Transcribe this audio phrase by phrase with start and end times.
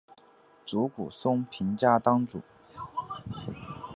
[0.65, 2.41] 竹谷松平家当主。